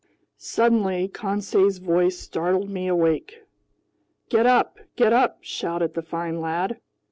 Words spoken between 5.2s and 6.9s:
shouted the fine lad.